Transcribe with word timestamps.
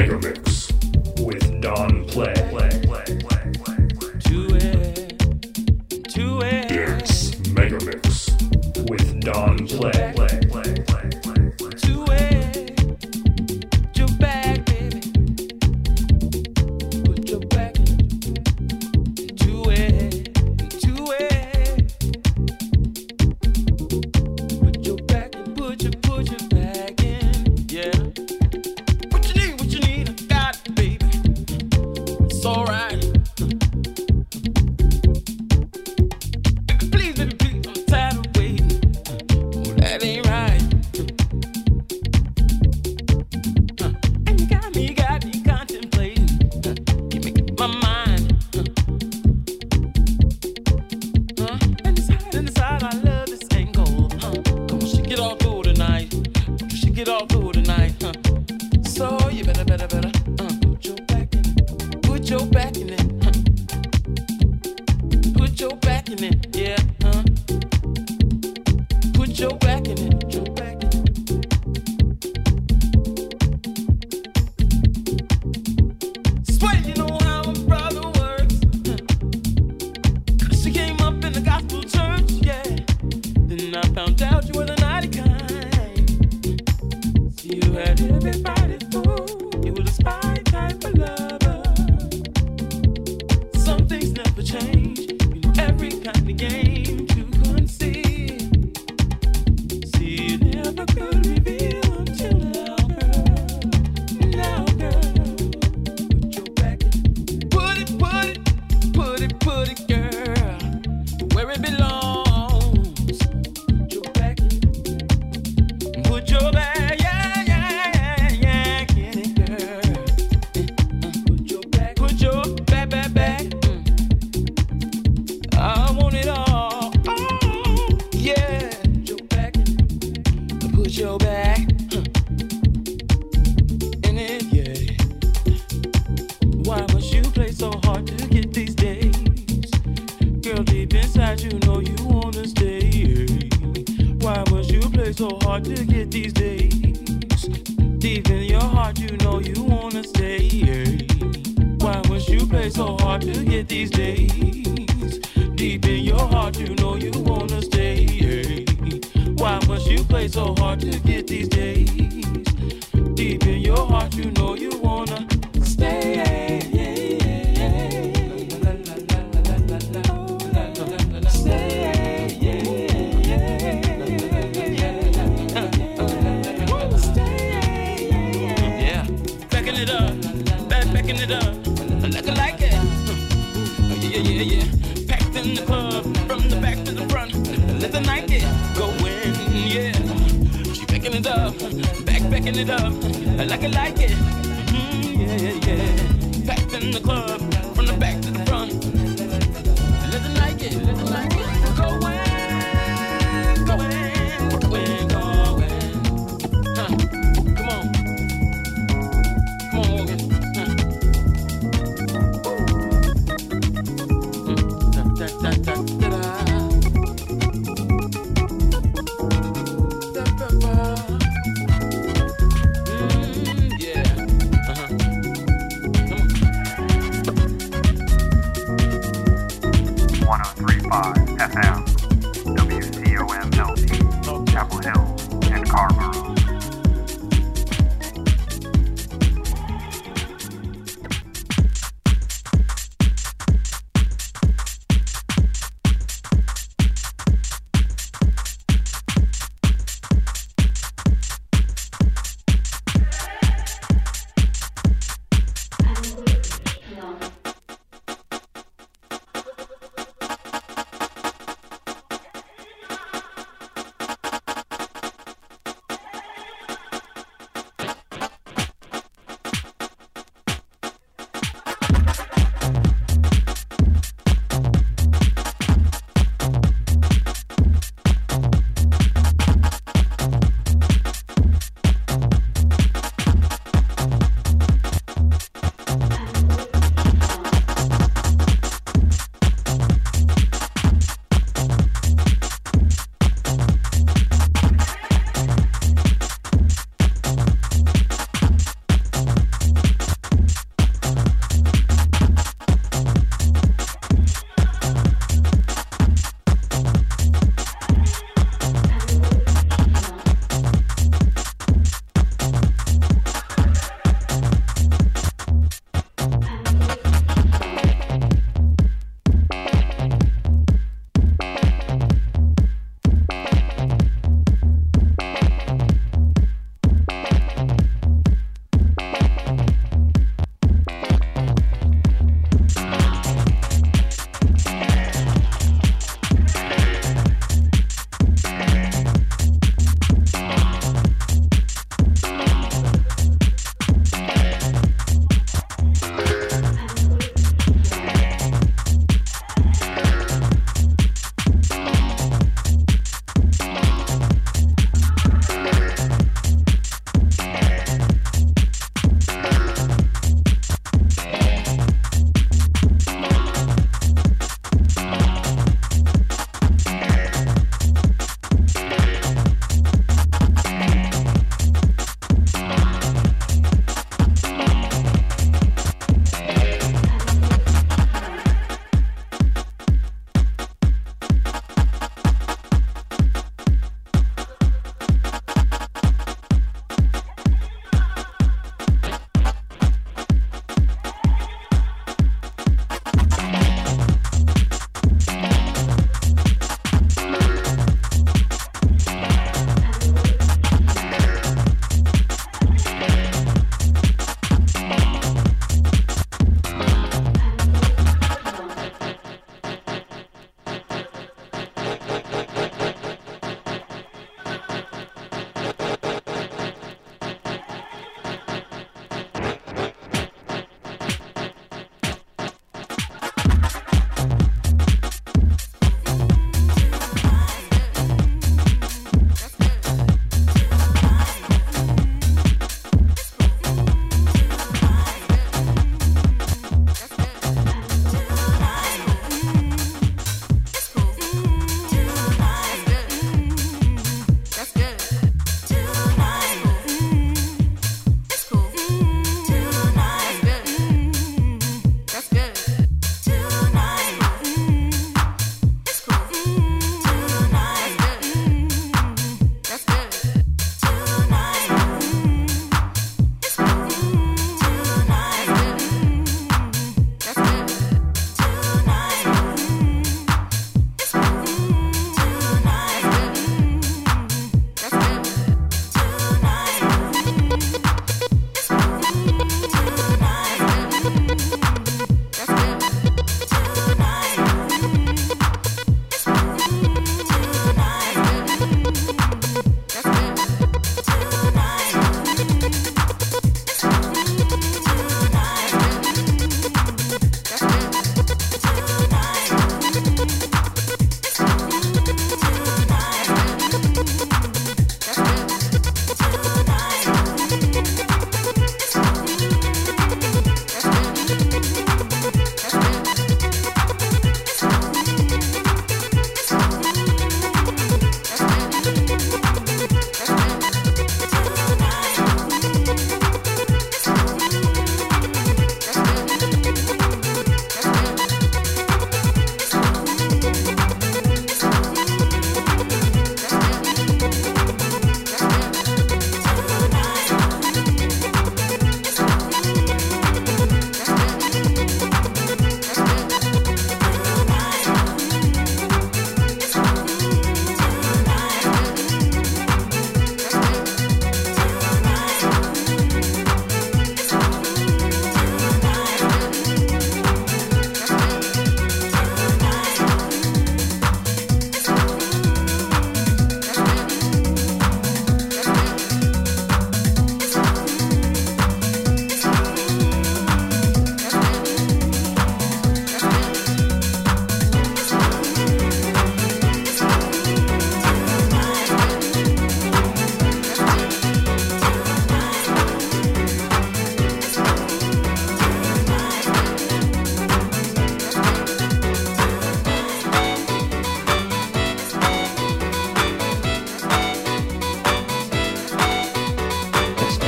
make 0.00 0.12
of 0.12 0.24
it. 0.24 0.39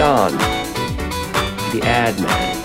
Don, 0.03 0.33
the 1.71 1.81
ad 1.85 2.19
man. 2.19 2.62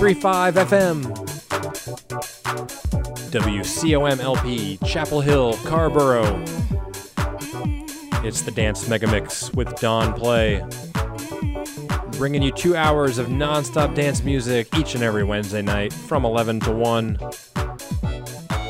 One 0.00 0.14
zero 0.14 0.14
three 0.14 0.22
five 0.22 0.54
FM. 0.54 1.02
WCOM 3.30 4.18
LP, 4.18 4.78
Chapel 4.78 5.20
Hill, 5.20 5.58
Carrboro. 5.66 6.22
It's 8.24 8.40
the 8.40 8.50
Dance 8.50 8.88
Megamix 8.88 9.54
with 9.54 9.78
Don 9.78 10.14
Play. 10.14 10.64
Bringing 12.16 12.40
you 12.40 12.50
two 12.50 12.74
hours 12.76 13.18
of 13.18 13.28
non-stop 13.28 13.94
dance 13.94 14.24
music 14.24 14.74
each 14.78 14.94
and 14.94 15.04
every 15.04 15.22
Wednesday 15.22 15.60
night 15.60 15.92
from 15.92 16.24
11 16.24 16.60
to 16.60 16.72
1. 16.72 17.18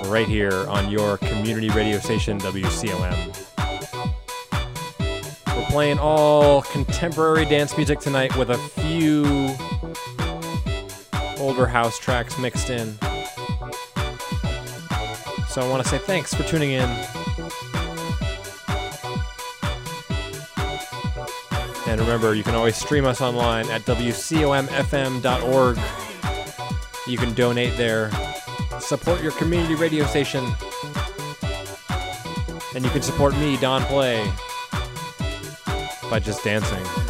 Right 0.07 0.27
here 0.27 0.67
on 0.69 0.91
your 0.91 1.17
community 1.19 1.69
radio 1.71 2.01
station, 2.01 2.41
WCOM. 2.41 3.47
We're 5.47 5.67
playing 5.67 6.01
all 6.01 6.63
contemporary 6.63 7.45
dance 7.45 7.77
music 7.77 8.01
tonight 8.01 8.37
with 8.37 8.51
a 8.51 8.59
few 8.59 9.40
house 11.67 11.99
tracks 11.99 12.39
mixed 12.39 12.71
in. 12.71 12.99
So 15.49 15.61
I 15.61 15.69
want 15.69 15.83
to 15.83 15.89
say 15.89 15.99
thanks 15.99 16.33
for 16.33 16.43
tuning 16.45 16.71
in. 16.73 16.89
And 21.89 22.01
remember, 22.01 22.35
you 22.35 22.45
can 22.45 22.55
always 22.55 22.77
stream 22.77 23.05
us 23.05 23.21
online 23.21 23.69
at 23.71 23.83
WCOMFM.org. 23.83 25.79
You 27.09 27.19
can 27.19 27.35
donate 27.35 27.77
there, 27.77 28.13
support 28.79 29.21
your 29.23 29.33
community 29.33 29.75
radio 29.75 30.05
station, 30.07 30.45
and 32.77 32.85
you 32.85 32.91
can 32.91 33.03
support 33.03 33.35
me, 33.39 33.57
Don 33.57 33.83
Play, 33.83 34.25
by 36.09 36.21
just 36.21 36.45
dancing. 36.45 37.10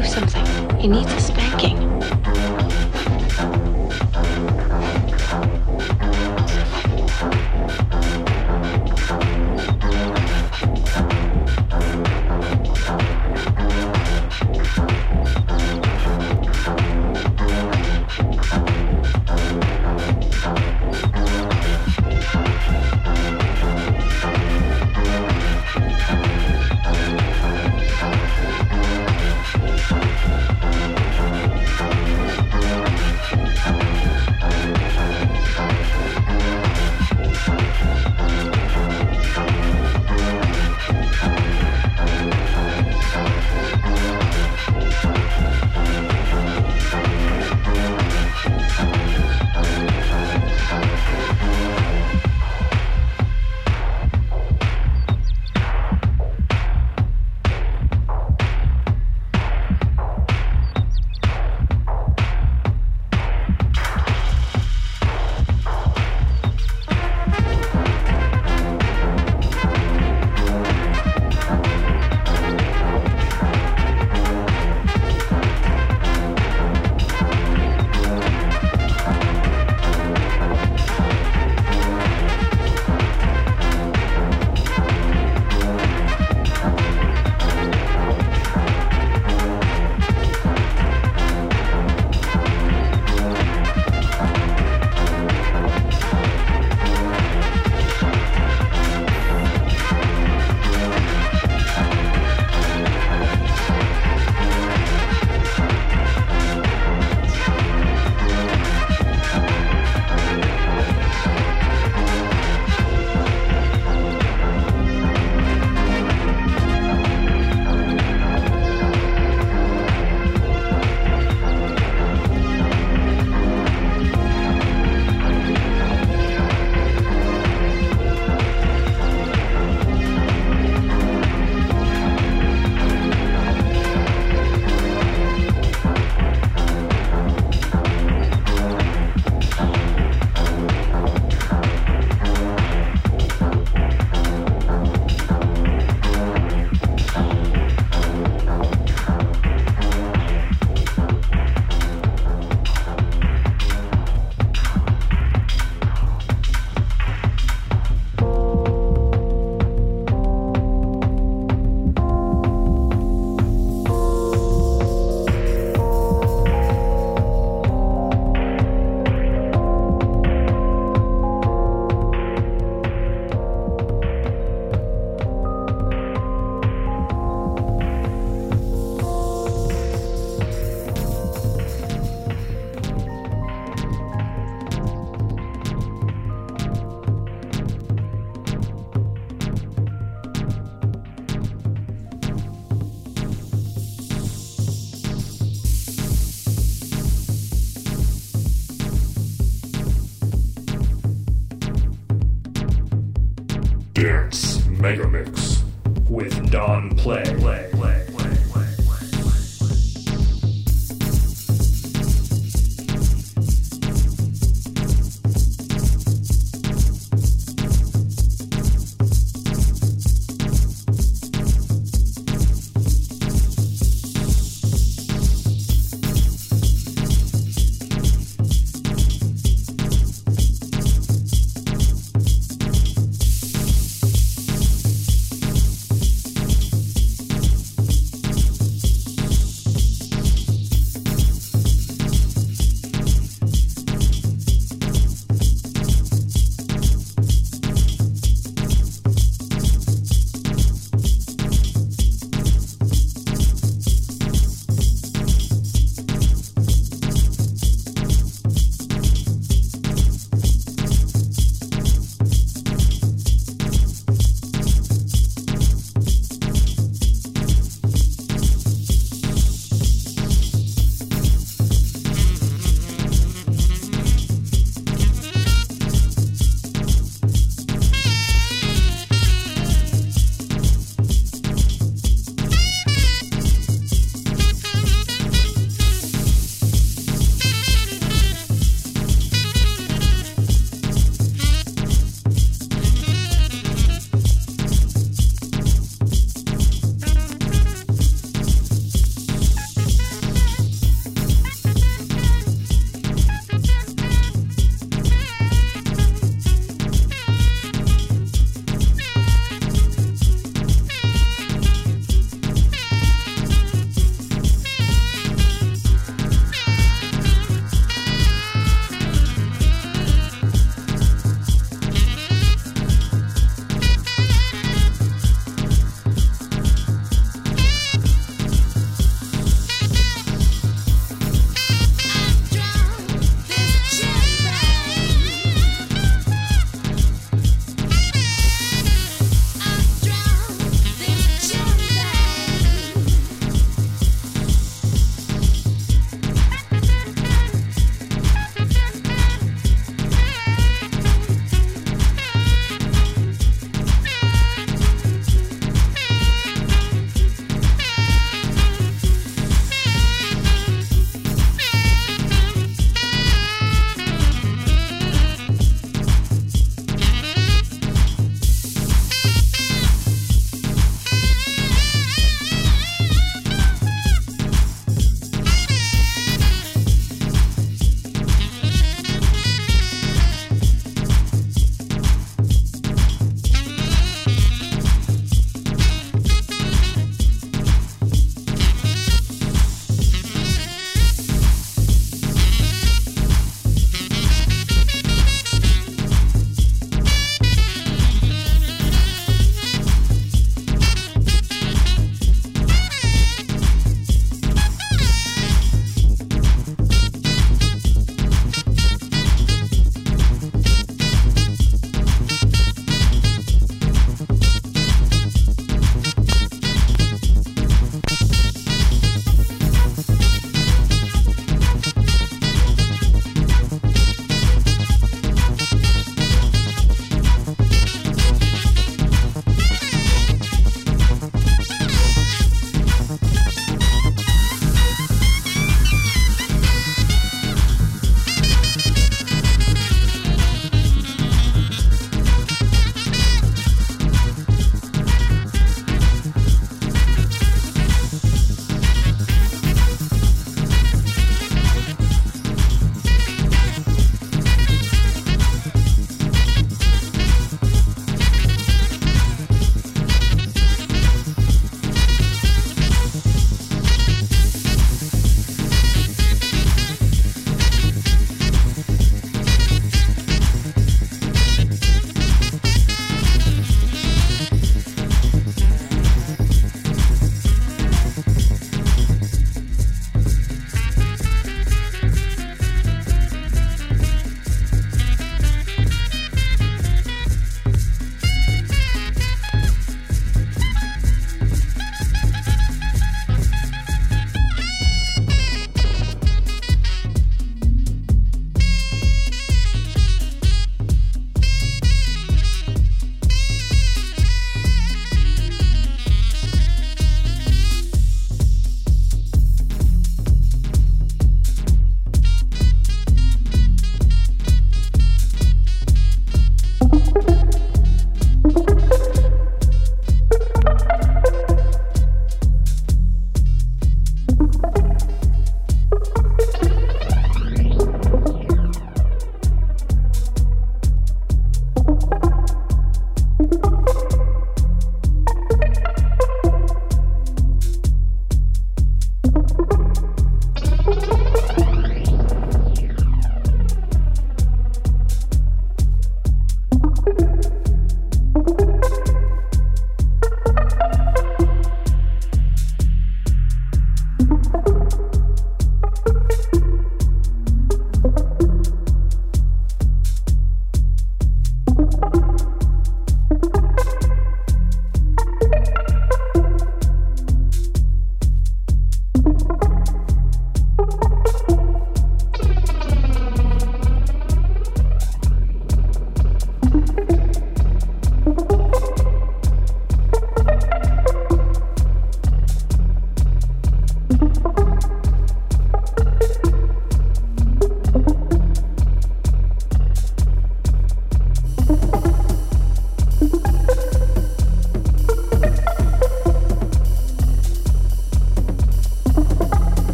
Do 0.00 0.06
something. 0.06 0.78
He 0.78 0.88
needs 0.88 1.12
a 1.12 1.20
spanking. 1.20 1.95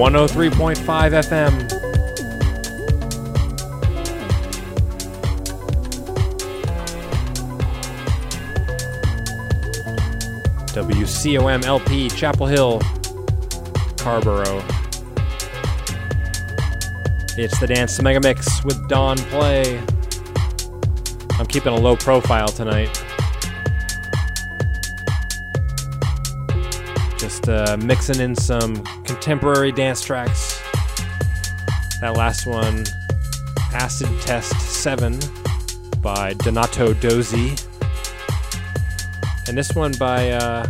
103.5 0.00 0.78
FM. 1.12 1.68
WCOM 10.68 11.64
LP, 11.66 12.08
Chapel 12.08 12.46
Hill, 12.46 12.80
Carrboro. 13.98 14.64
It's 17.36 17.60
the 17.60 17.66
Dance 17.68 18.00
Mega 18.00 18.20
Mix 18.20 18.64
with 18.64 18.88
Dawn 18.88 19.18
Play. 19.18 19.78
I'm 21.38 21.44
keeping 21.44 21.74
a 21.74 21.78
low 21.78 21.96
profile 21.96 22.48
tonight. 22.48 23.04
Just 27.18 27.50
uh, 27.50 27.76
mixing 27.78 28.20
in 28.20 28.34
some 28.34 28.82
contemporary 29.20 29.70
dance 29.70 30.00
tracks. 30.00 30.62
That 32.00 32.16
last 32.16 32.46
one, 32.46 32.86
Acid 33.74 34.08
Test 34.22 34.58
7 34.58 35.20
by 36.00 36.32
Donato 36.38 36.94
Dozzi. 36.94 37.50
And 39.46 39.58
this 39.58 39.74
one 39.74 39.92
by 39.98 40.30
uh, 40.30 40.66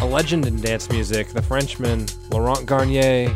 a 0.00 0.06
legend 0.06 0.46
in 0.46 0.60
dance 0.60 0.88
music, 0.88 1.30
the 1.30 1.42
Frenchman 1.42 2.06
Laurent 2.30 2.64
Garnier. 2.64 3.34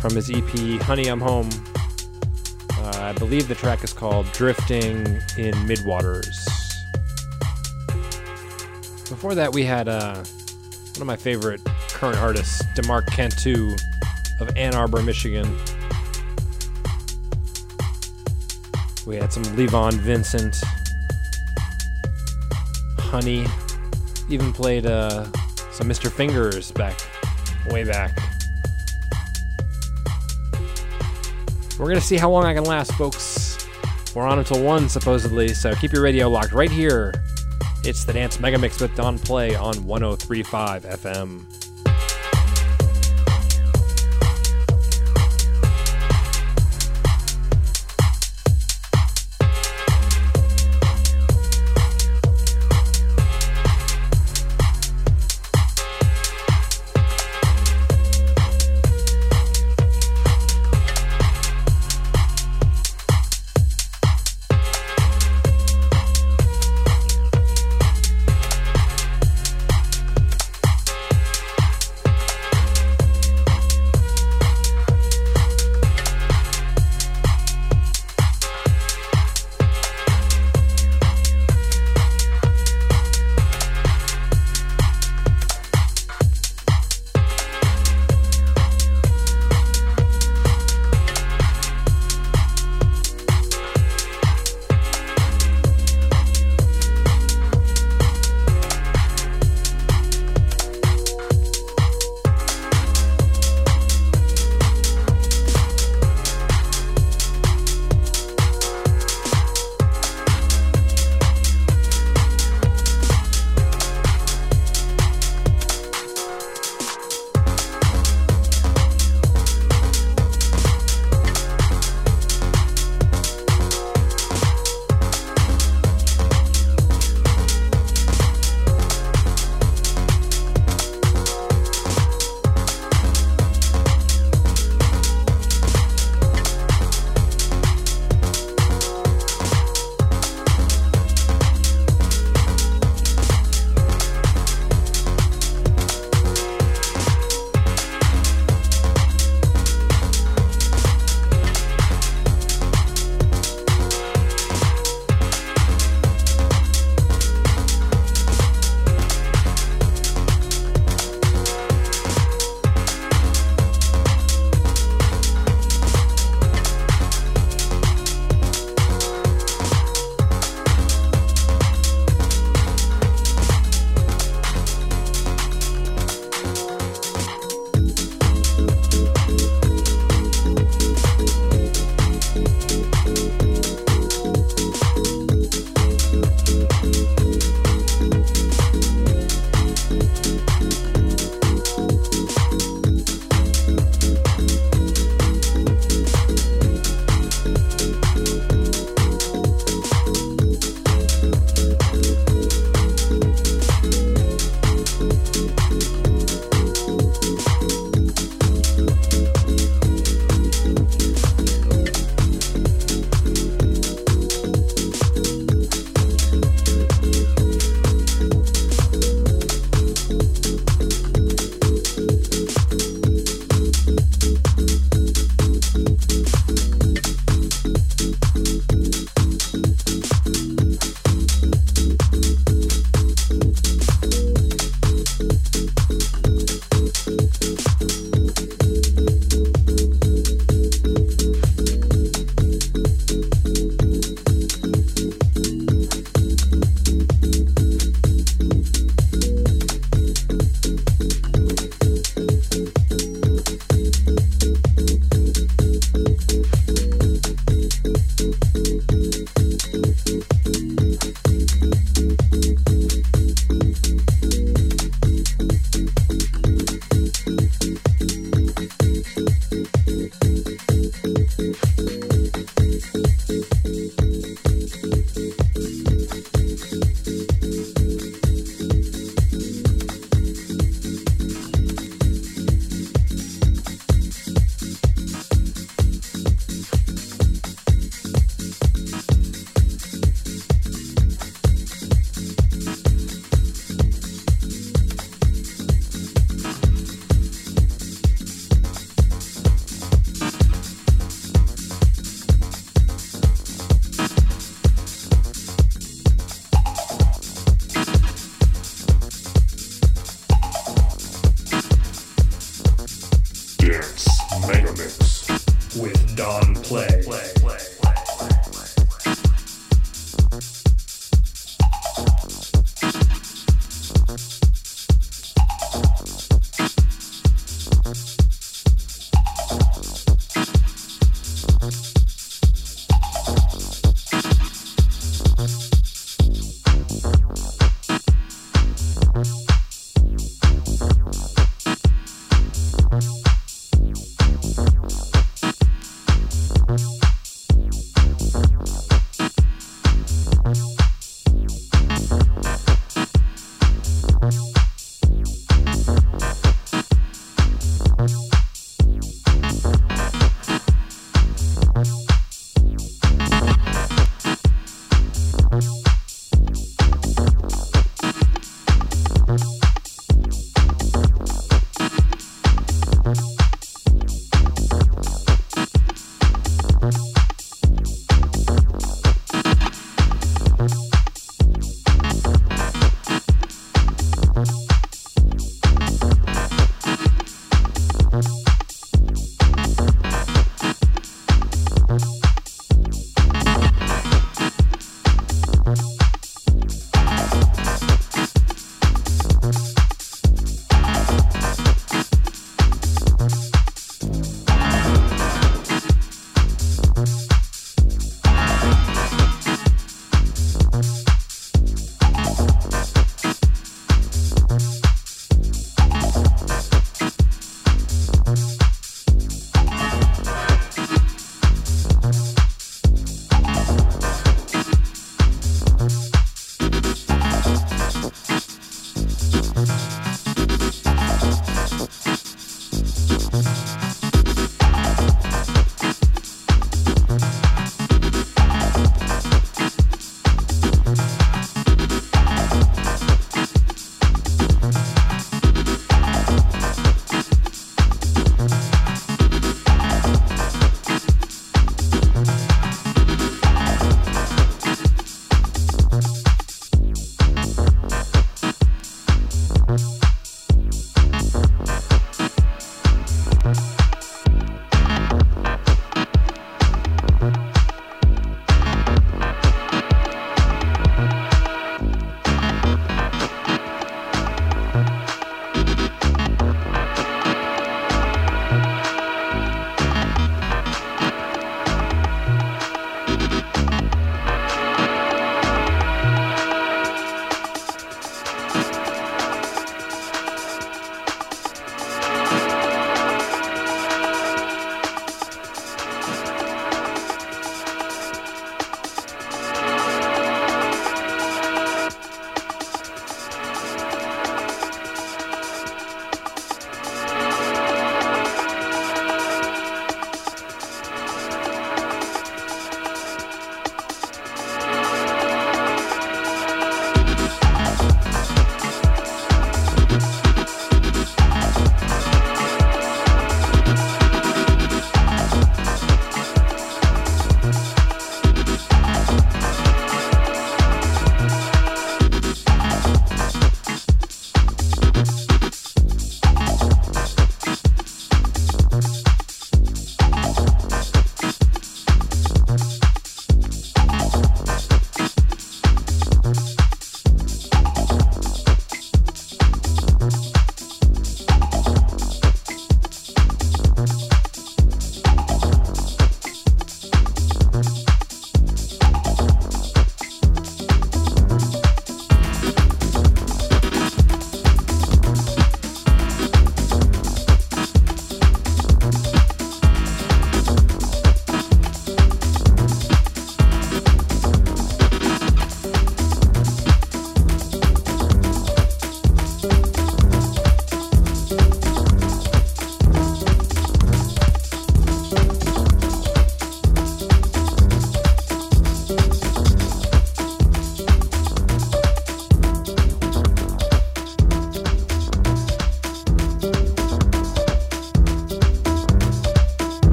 From 0.00 0.14
his 0.16 0.30
EP 0.30 0.80
Honey 0.80 1.08
I'm 1.08 1.20
Home. 1.20 1.50
Uh, 2.78 2.92
I 2.98 3.12
believe 3.18 3.46
the 3.46 3.54
track 3.54 3.84
is 3.84 3.92
called 3.92 4.24
Drifting 4.32 5.06
in 5.36 5.52
Midwaters. 5.66 6.39
Before 9.30 9.44
that, 9.44 9.54
we 9.54 9.62
had 9.62 9.86
uh, 9.86 10.14
one 10.16 11.02
of 11.02 11.06
my 11.06 11.14
favorite 11.14 11.64
current 11.90 12.18
artists, 12.18 12.64
DeMarc 12.74 13.06
Cantu 13.06 13.76
of 14.40 14.50
Ann 14.56 14.74
Arbor, 14.74 15.04
Michigan. 15.04 15.46
We 19.06 19.14
had 19.14 19.32
some 19.32 19.44
Levon 19.54 19.92
Vincent, 19.92 20.56
Honey, 22.98 23.46
even 24.28 24.52
played 24.52 24.86
uh, 24.86 25.26
some 25.70 25.88
Mr. 25.88 26.10
Fingers 26.10 26.72
back, 26.72 26.98
way 27.70 27.84
back. 27.84 28.18
We're 31.78 31.86
gonna 31.86 32.00
see 32.00 32.16
how 32.16 32.30
long 32.30 32.46
I 32.46 32.54
can 32.54 32.64
last, 32.64 32.92
folks. 32.94 33.64
We're 34.12 34.26
on 34.26 34.40
until 34.40 34.60
1, 34.60 34.88
supposedly, 34.88 35.54
so 35.54 35.72
keep 35.76 35.92
your 35.92 36.02
radio 36.02 36.28
locked 36.28 36.50
right 36.50 36.68
here. 36.68 37.14
It's 37.82 38.04
the 38.04 38.12
Dance 38.12 38.36
Megamix 38.36 38.78
with 38.78 38.94
Don 38.94 39.18
Play 39.18 39.54
on 39.54 39.86
1035 39.86 40.84
FM. 40.84 41.59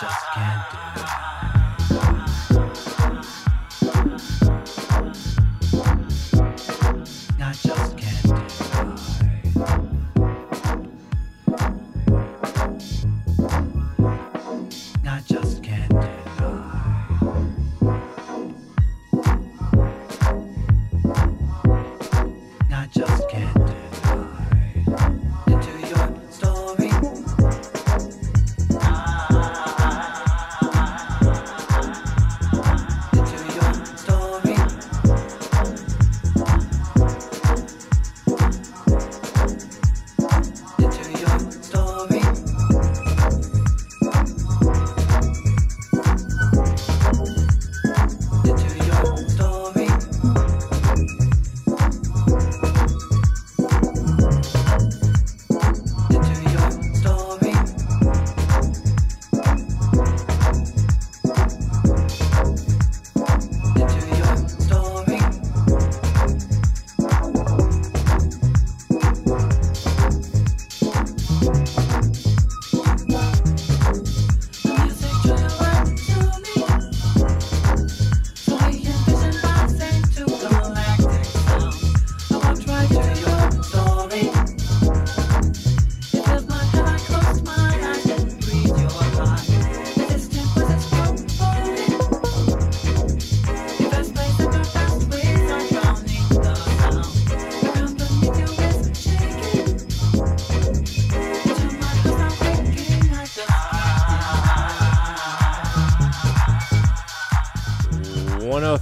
Just 0.00 0.26
can't 0.34 0.70
deny. 0.70 1.33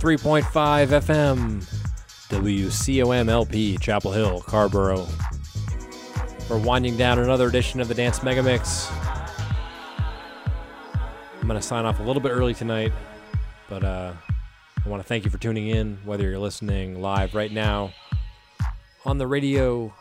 103.5 0.02 0.88
FM, 0.88 1.62
WCOMLP, 2.28 3.80
Chapel 3.80 4.10
Hill, 4.10 4.40
Carrboro. 4.40 5.06
We're 6.50 6.58
winding 6.58 6.96
down 6.96 7.20
another 7.20 7.46
edition 7.46 7.80
of 7.80 7.86
the 7.86 7.94
Dance 7.94 8.20
Mega 8.20 8.42
Mix. 8.42 8.90
I'm 11.40 11.46
going 11.46 11.54
to 11.54 11.62
sign 11.62 11.84
off 11.84 12.00
a 12.00 12.02
little 12.02 12.20
bit 12.20 12.30
early 12.30 12.52
tonight, 12.52 12.92
but 13.68 13.84
uh, 13.84 14.12
I 14.84 14.88
want 14.88 15.00
to 15.00 15.06
thank 15.06 15.24
you 15.24 15.30
for 15.30 15.38
tuning 15.38 15.68
in, 15.68 15.96
whether 16.04 16.28
you're 16.28 16.40
listening 16.40 17.00
live 17.00 17.36
right 17.36 17.52
now 17.52 17.92
on 19.04 19.18
the 19.18 19.26
radio, 19.28 19.94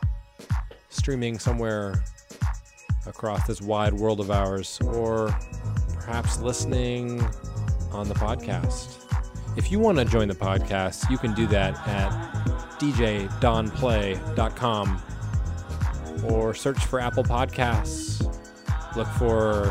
streaming 0.89 1.37
somewhere 1.37 2.03
across 3.05 3.45
this 3.45 3.61
wide 3.61 3.93
world 3.93 4.19
of 4.19 4.31
ours, 4.31 4.79
or 4.83 5.27
perhaps 5.93 6.39
listening 6.39 7.21
on 7.91 8.07
the 8.07 8.15
podcast. 8.15 8.90
If 9.61 9.71
you 9.71 9.77
want 9.77 9.99
to 9.99 10.05
join 10.05 10.27
the 10.27 10.33
podcast, 10.33 11.07
you 11.11 11.19
can 11.19 11.35
do 11.35 11.45
that 11.47 11.75
at 11.87 12.09
djdonplay.com 12.79 15.01
or 16.23 16.55
search 16.55 16.83
for 16.83 16.99
Apple 16.99 17.23
Podcasts. 17.23 18.25
Look 18.95 19.07
for 19.09 19.65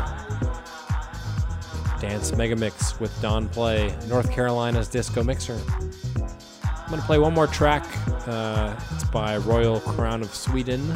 Dance 1.99 2.33
Mega 2.37 2.55
Mix 2.55 3.01
with 3.01 3.11
Don 3.21 3.49
Play, 3.49 3.93
North 4.07 4.31
Carolina's 4.31 4.87
disco 4.87 5.23
mixer. 5.23 5.59
I'm 6.63 6.87
going 6.87 7.01
to 7.01 7.05
play 7.05 7.19
one 7.19 7.33
more 7.33 7.47
track. 7.47 7.85
Uh, 8.27 8.73
it's 8.93 9.03
by 9.03 9.35
Royal 9.39 9.81
Crown 9.81 10.21
of 10.21 10.33
Sweden. 10.33 10.95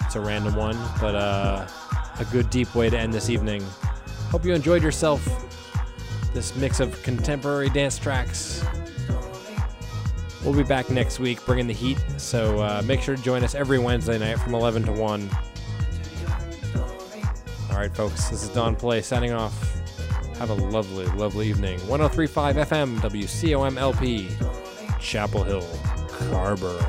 It's 0.00 0.16
a 0.16 0.20
random 0.20 0.56
one, 0.56 0.76
but 1.00 1.14
uh, 1.14 1.68
a 2.18 2.24
good 2.32 2.50
deep 2.50 2.74
way 2.74 2.90
to 2.90 2.98
end 2.98 3.14
this 3.14 3.30
evening. 3.30 3.64
Hope 4.32 4.44
you 4.44 4.54
enjoyed 4.54 4.82
yourself. 4.82 5.51
This 6.34 6.56
mix 6.56 6.80
of 6.80 7.02
contemporary 7.02 7.68
dance 7.68 7.98
tracks. 7.98 8.64
We'll 10.44 10.54
be 10.54 10.62
back 10.62 10.90
next 10.90 11.20
week 11.20 11.44
bringing 11.46 11.66
the 11.66 11.74
heat, 11.74 12.02
so 12.16 12.58
uh, 12.60 12.82
make 12.84 13.00
sure 13.00 13.16
to 13.16 13.22
join 13.22 13.44
us 13.44 13.54
every 13.54 13.78
Wednesday 13.78 14.18
night 14.18 14.38
from 14.40 14.54
11 14.54 14.84
to 14.84 14.92
1. 14.92 15.30
All 17.70 17.76
right, 17.76 17.94
folks, 17.94 18.28
this 18.28 18.42
is 18.42 18.48
Don 18.48 18.74
Play 18.74 19.02
signing 19.02 19.32
off. 19.32 19.54
Have 20.38 20.50
a 20.50 20.54
lovely, 20.54 21.06
lovely 21.06 21.48
evening. 21.48 21.78
1035 21.86 22.56
FM, 22.56 22.98
WCOM 22.98 23.76
LP, 23.76 24.28
Chapel 25.00 25.44
Hill, 25.44 25.68
Carrboro. 26.08 26.80